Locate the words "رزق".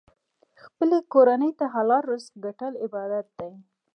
2.11-2.33